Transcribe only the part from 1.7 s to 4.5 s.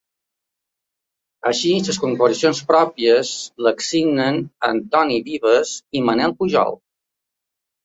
les composicions pròpies les signen